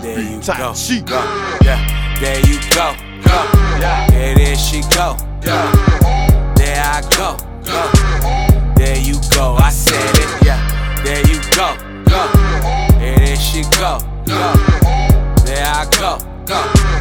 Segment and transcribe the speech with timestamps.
[0.00, 0.74] There you go.
[0.74, 1.18] She Go.
[1.62, 1.82] Yeah,
[2.20, 2.94] there you go.
[3.24, 3.38] Go.
[3.80, 4.06] Yeah.
[4.10, 5.16] There, there she go.
[5.40, 5.72] Go.
[6.54, 7.36] There I go.
[7.64, 7.90] Go.
[8.76, 9.56] There you go.
[9.56, 10.46] I said it.
[10.46, 11.02] Yeah.
[11.02, 11.76] There you go.
[12.04, 12.28] Go.
[12.98, 13.98] There, there she go.
[14.26, 14.54] Go.
[15.44, 16.18] There I go.
[16.46, 16.97] Go.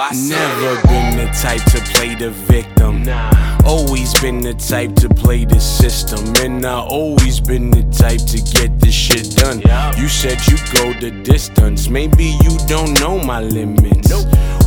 [0.00, 0.40] There you go.
[0.40, 3.02] I Never been the type to play the victim.
[3.02, 3.58] Nah.
[3.66, 6.34] Always been the type to play the system.
[6.36, 9.60] And I always been the type to get this shit done.
[9.60, 9.94] Yeah.
[9.96, 11.88] You said you go the distance.
[11.88, 14.08] Maybe you don't know my limits.
[14.08, 14.59] Nope.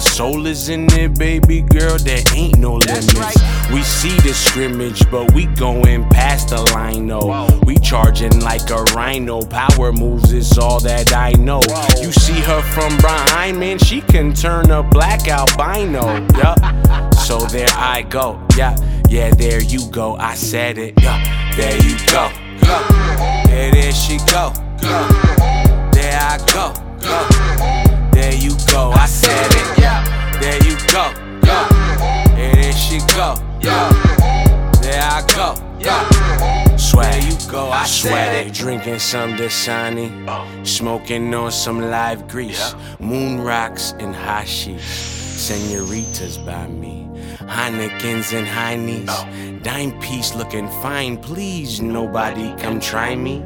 [0.00, 3.14] My soul is in it, baby girl, there ain't no limits.
[3.16, 3.36] right.
[3.70, 7.18] We see the scrimmage, but we going past the line, no.
[7.18, 7.60] Whoa.
[7.66, 9.42] We charging like a rhino.
[9.42, 11.60] Power moves is all that I know.
[11.66, 12.00] Whoa.
[12.00, 16.26] You see her from behind, man, she can turn a black albino.
[16.38, 16.58] Yup.
[17.16, 18.40] So there I go.
[18.56, 18.74] Yeah,
[19.10, 20.16] yeah, there you go.
[20.16, 20.94] I said it.
[21.02, 22.30] Yeah, there you go.
[22.66, 22.86] Go.
[23.50, 24.54] There, there she go.
[25.92, 26.38] There I.
[26.54, 26.69] Go.
[32.90, 33.34] There, there she go.
[33.62, 34.80] Go.
[34.80, 36.76] There I go.
[36.76, 37.12] Swag.
[37.12, 37.70] There you go.
[37.70, 38.52] I said it.
[38.52, 40.26] Drinking some Dasani.
[40.28, 40.64] Oh.
[40.64, 42.74] Smoking on some live grease.
[42.98, 44.82] Moon rocks and hashish.
[44.82, 46.99] Senoritas by me.
[47.46, 49.62] Heinekens and high Heinies.
[49.62, 51.80] Dime piece looking fine, please.
[51.80, 53.42] Nobody come try me.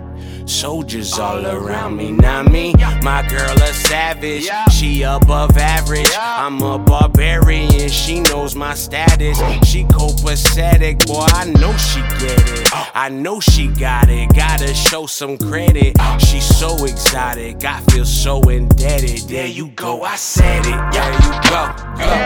[0.46, 2.74] Soldiers all around me, not me.
[3.02, 4.68] My girl a savage, Yeah.
[4.68, 6.10] she above average.
[6.10, 6.46] Yeah.
[6.46, 9.38] I'm a barbarian, she knows my status.
[9.40, 9.60] Oh.
[9.64, 12.68] She copacetic, boy, I know she get it.
[12.74, 12.88] Oh.
[12.94, 15.96] I know she got it, gotta show some credit.
[15.98, 16.18] Oh.
[16.18, 19.20] She's so exotic, I feel so indebted.
[19.28, 20.92] There you go, I said it.
[20.92, 22.23] There you go, go.